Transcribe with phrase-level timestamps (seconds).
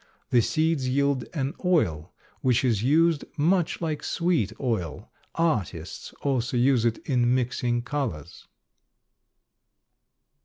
[0.31, 6.85] The seeds yield an oil which is used much like sweet oil; artists also use
[6.85, 8.47] it in mixing colors.